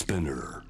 [0.00, 0.62] Spinner.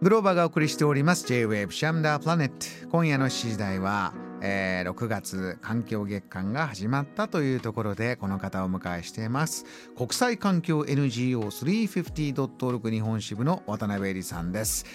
[0.00, 2.54] グローバーがお送りしております J-Wave シャムダープラネット。
[2.88, 9.66] 今夜の7時台は、えー6月環境月間が始まったというところでこの方をお迎えしています。
[9.94, 14.86] 国際環境 NGO350.org 日本支部の渡辺恵里さんです。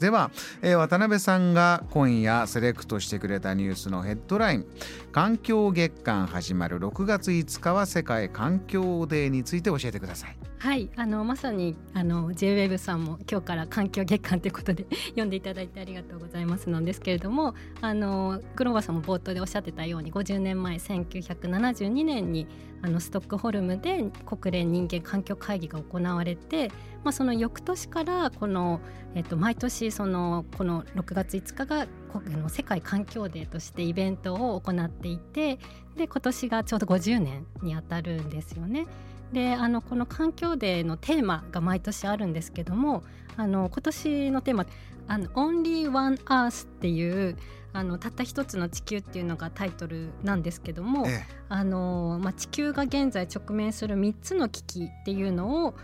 [0.00, 0.30] では、
[0.62, 4.66] えー渡辺さんが今夜セレクトしてくれたニュースのヘッドライン。
[5.12, 10.49] 環境月間始まる6月5日は世界環境デーについて教えてください。
[10.60, 14.86] はい、あのまさにあの J-WAVE さんも今日から環境月間ということで
[15.16, 22.46] 読んでいただいてありがとうございますなんですけれどもあのグローバさんも冒頭でおっしゃってたように50年前1972年に
[22.82, 26.68] あのストックホルムで国連人間環境会議が行われて、
[27.04, 28.80] まあ、その翌年からこの、
[29.14, 31.86] えっと、毎年そのこの6月5日が
[32.50, 35.58] 世界環境デーとしてイベントを行っていて
[35.96, 38.86] で今年がちょうど50年にあたるんですよね。
[39.32, 43.02] であのこの環境デーのテーマが毎年あるんですけども
[43.36, 44.66] あの今年のテーマ
[45.06, 47.36] 「あの Only One Earth」っていう
[47.72, 55.74] あのたった一つの地球っていうのがタイトルなんですけども、えあのまあ、地球が現在直面する3つの危機っていうのを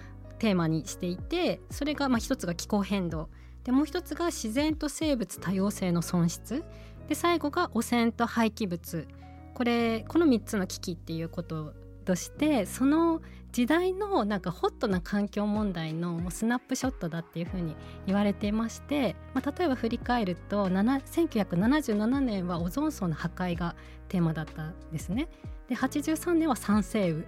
[0.41, 3.28] テーマにしていてそれがまあ一つが気候変動
[3.62, 6.64] でもう一つが自然と生物多様性の損失
[7.08, 9.06] で最後が汚染と廃棄物。
[9.55, 11.72] これこの3つの危機っていうこと
[12.06, 13.20] としてその
[13.52, 17.74] 時代のなんかホットな環境問題のもうスナップショットだっていうふうに
[18.06, 23.74] 言われていまして、まあ、例えば振り返ると1977年はオゾン層の破壊が
[24.08, 25.28] テーマだったんですね。
[25.68, 27.24] で83年は酸性雨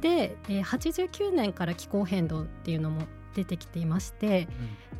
[0.00, 3.02] で、えー89年から気候変動っていうのも
[3.34, 4.48] 出てきていまして、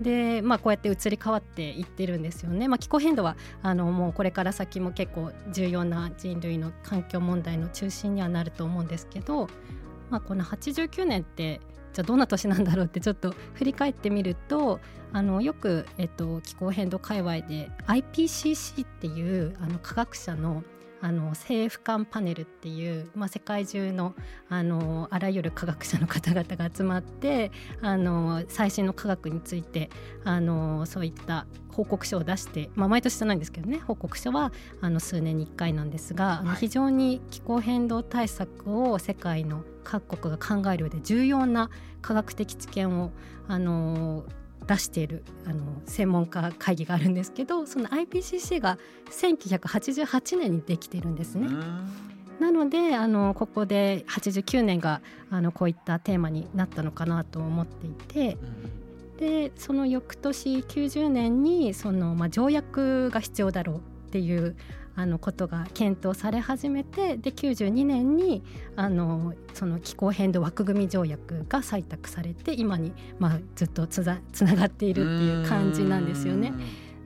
[0.01, 2.69] で、まあ、こうやって移り変わっていってるんですよね。
[2.69, 9.49] まあ、気候変動はあのもうこれから先も結構重要な人類の環境問題の中心にはなると思うんですけど、
[10.11, 11.61] まあ、この89年って
[11.93, 14.81] じゃあどんな年なんだろうってちょっと振り返ってみると
[15.13, 20.63] あのよく、えっと、気候変動界隈で IPCC っていうあの科学者の
[21.01, 24.15] あの政府間パネルっていう、まあ、世界中の
[24.49, 27.51] あのあらゆる科学者の方々が集まって
[27.81, 29.91] あの最新の科学について
[30.25, 36.59] あのそういった報告書を出して、まあ、毎年じゃないんですけどね報告書はあの数年に1回なんですが、あのはい。
[36.59, 41.71] 非常に気候変動対策を世界の各国が考える上で重要な
[42.03, 43.13] 科学的知見を
[43.49, 44.25] あの
[44.71, 48.79] 出しているあの専門家会議があるんですけどその IPCC が
[49.11, 51.49] 1988年にできているんですね。
[52.39, 58.39] なのであのここで89年があのこういったテーマになったのかなと思っていて
[59.19, 63.81] でその翌年90年にその、まあ、条約が必要だろうっ
[64.13, 64.57] ていう
[64.97, 68.43] あのことが検討され始めてで92年に
[68.77, 76.53] あのその気候変動枠組み条約が採択されて今に、まあ、ずっとつざつながっているっていう感じなんですよね。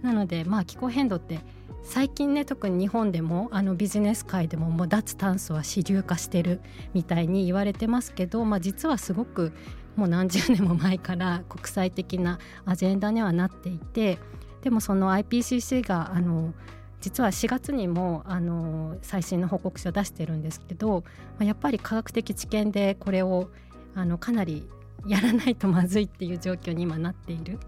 [0.03, 1.41] なのでまあ気候変動って
[1.83, 6.61] 最近ね特に日本でもあのビジネス界でももう脱炭素は主流化してる
[6.95, 9.53] みたいに言われてますけど、まあ、実はすごく
[9.95, 14.19] もう何十年も前から国際的なアジェンダにはなっていて
[14.63, 16.55] でもその IPCC があの
[17.05, 21.05] 実は4月にもあの最新の報告書を出してるんですけど、
[21.39, 23.51] まあやっぱり科学的知見でこれを
[23.95, 24.67] あのかなり
[25.07, 27.59] やらないとまずいっていう状況に今なっている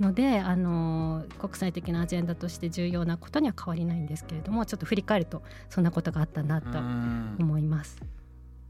[0.00, 7.96] のであの国際的なアジェンダとして重要なことには変わりないんですけれどもちょっと振り返るとそんなことがあったなとうん思います。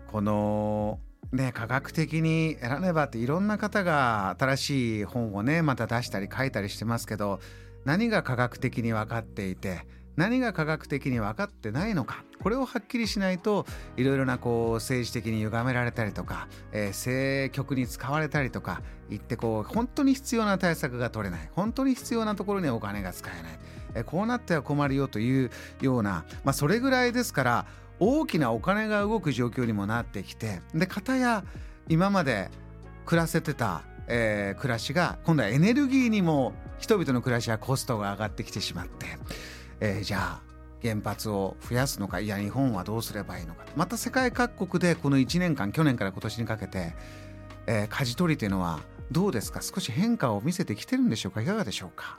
[0.07, 1.01] この
[1.33, 7.41] ね科学的に選べばっていろんな方が新しい本をねまた出したり書いたりしてますけど
[7.87, 12.25] 何が科学的に分かっていて何が科学的に分かってないのか。
[12.43, 13.67] これをはっきりしないと
[13.97, 21.49] いろいろなこう政治的に歪められたりとか、えー政局に使われたりとか言ってこう本当に必要な対策が取れない。
[21.55, 23.59] 本当に必要なところにお金が使えない、
[23.95, 25.51] えーこうなっては困るよという
[25.81, 27.67] ような、まあ、それぐらいですから
[27.99, 31.45] 大きなお金が動く状況にもなってきてで片や
[31.89, 32.51] 今まで
[33.05, 39.07] 暮らせてた、えー暮らしが今度はエネルギーにも人々の暮らしはコストが上がってきてしまって、
[39.81, 40.51] えーじゃあ
[40.83, 43.67] 原発を増やすのかいや日本はどうすればいいのか。
[43.77, 46.95] また世界各国でこの1年間去年から今年にかけて、
[47.67, 48.81] えー、舵取りというのは
[49.13, 49.61] どうですか？
[49.61, 51.43] 少し変化を見せてきてるんでしょうか？
[51.43, 52.19] いかがでしょうか？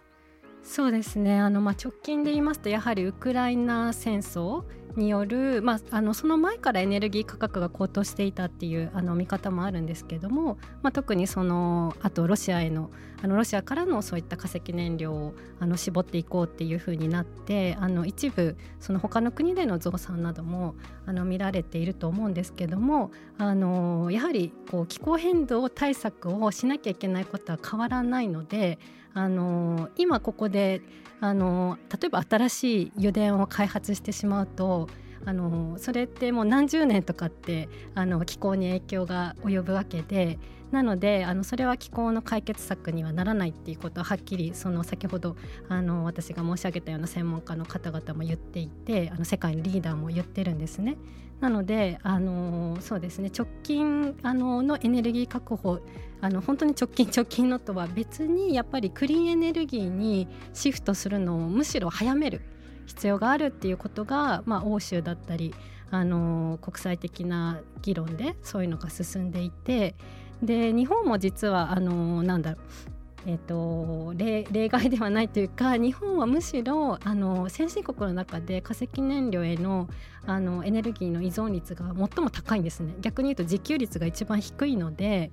[0.63, 1.39] そうですね。
[1.39, 4.63] あの、まあ、直近で言いますとやはりウクライナ戦争
[4.95, 12.89] による、まあ、あのその前からエネルギー価格が高騰していたっていうあの見方もあるんですけども、まあ、特にそのあとロシアへの
[13.23, 20.73] あのロシアからのそういった化石燃料をあの絞っていこうっていうふうになってあの一部その他の国での増産なども
[21.05, 28.79] あの見られていると思うんですけどもあのやはりこう気候変動対策をしなきゃいけないことは変わらないので
[29.13, 30.81] あの今ここで
[31.19, 34.87] あの例えば新しい油田を開発してしまうと
[35.25, 40.39] あのそれってもう何十年とかってあの気候に影響が及ぶわけで
[40.71, 45.35] なのであのそれは気候の解決策にはならないっていうことははっきりその先ほど
[45.67, 50.97] あの私が申し上げたような専門家の方々も言っていてあの世界のリーダーも言ってるんですね。
[51.41, 55.79] なのであのそうですね直近あののエネルギー確保
[56.21, 62.41] あの本当に直近直近のとは別にやっぱりクリーンエネルギーにシフトするのをむしろ早める
[62.85, 65.53] 必要があるっていうことが、まあ、欧州だったり
[65.89, 69.95] あの国際的な議論でそういうのが進んでいて
[70.41, 79.87] で日本も実はあのなんだろうえーと、例例外ではないというか日本はむしろあの先進国の中で化石燃料への
[80.25, 82.95] あのエネルギーの依存率が最も高いんですね。
[82.99, 85.31] 逆に言うと自給率が一番低いので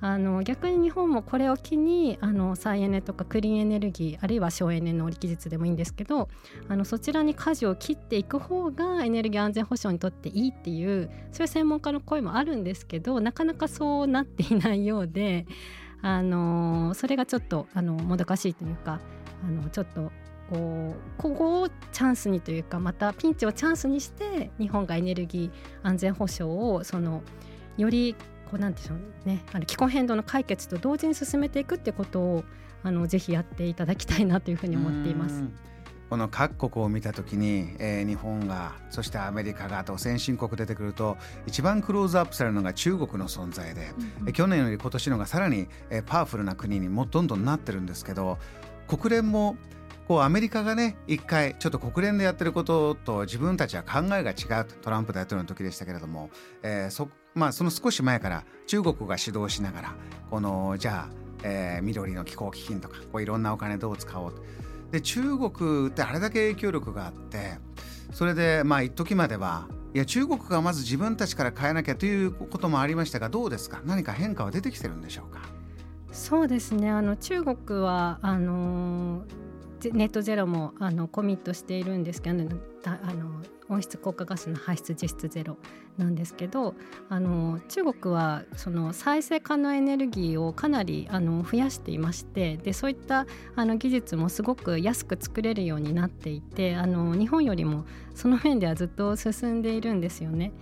[0.00, 6.28] あの逆に日本もこれを機にあの再エネとかクリーンエネルギーあるいは省エネの技術でもいいんですけど
[6.68, 15.46] あのそちらに舵を切っていく方がエネルギー安全保障にとっていいっていうそういう専門家の声もあるんですけどなかなかそうなっていないようで
[16.00, 19.00] あのそれがちょっとあのもどかしいというか
[19.44, 20.12] あのちょっと
[20.50, 27.22] こうここをチャンスにというかまたピンチをチャンスにして日本がエネルギー安全保障をその
[27.76, 28.14] より
[28.50, 29.42] こうなんでしょうね。
[29.52, 32.44] あの気候変動の解決と同時に進めていくってことを
[32.82, 35.42] あのぜひやっていただきたいなというふうに思っています。
[36.08, 43.92] この各国を見た時に、えー、日本がそしてアメリカがと先進国出てくると一番クローズアップされるのが中国の存在で、
[44.24, 48.38] うん、去年より今年のがさらに、えー、パワフルな国にもどんどんなってるんですけど
[48.86, 49.58] 国連も
[50.06, 56.30] こうアメリカがね一回ちょっと国連でやってることと自分たちは考えが違うトランプ大統領の時でしたけれども、
[56.62, 59.94] えー、そまあその少し前から中国が主導しながら
[60.30, 64.42] このじゃあ、えー、緑の気候基金とかこういろんなお金どう使おうと。
[64.90, 67.58] で中国ってあれだけ影響力があって
[68.12, 73.80] それでまあ一時まではいや中国がまず自分たちから変えなきゃということもありましたがどうですか？
[73.84, 75.40] 何か変化は出てきてるんでしょうか？
[76.10, 76.90] そうですね。
[76.90, 79.22] あの中国はあの
[79.92, 82.48] ネットゼロもあのコミットしているんですけど
[82.84, 85.56] あの温室効果ガスの排出実質ゼロ
[85.96, 86.74] なんですけど
[87.08, 93.26] あの中国はその再生可能エネルギーをかなりあの増やしていましてでそういった
[93.56, 97.84] あの技術もすごく安く作れるようになっていてあの日本よりも
[98.14, 100.52] その面ではずっと進んでいるんですよね。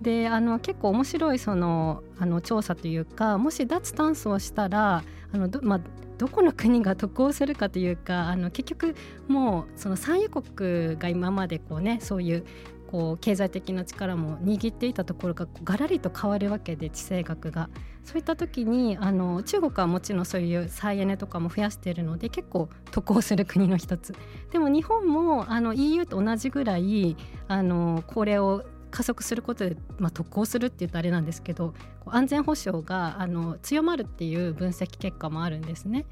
[0.00, 5.80] であの結構面白いそのあの調査というかもし脱炭素をしたらあのど,、まあ、
[6.20, 8.94] どこの国が得をするかというかあの結局
[9.26, 12.44] もうその産油国が今までこうねそういう
[12.90, 17.70] こう経済的な力も握っていたところががらりと変わるわけで地政学が。
[18.02, 24.14] そういった時にあの中国はもちろんそういう再エネとかも増やしているので結構得をする国の一つ。
[24.50, 31.74] でも日本もあの EU と同じぐらいあのこれを加速することで、まあ、特攻するって言うとあれなんですけど
[32.06, 36.06] 安全保障があの強まるっていう分析結果もあるんですね。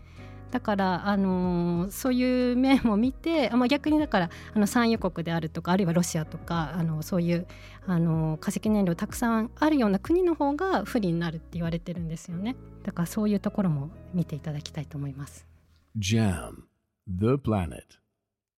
[0.50, 7.46] だから、あのー、そういう面も見て、まあ、逆にだからあの産油国であるとかあるいはロシアとかあのそういう、
[7.86, 15.46] あのー、化石燃料たくさんあるような国の方が不利になるって言われてるんですよねだからそういうところも見ていただきたいと思います。
[15.98, 16.68] JAM
[17.06, 17.82] The Planet